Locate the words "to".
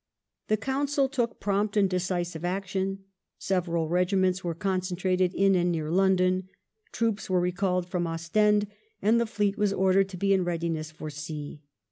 10.09-10.17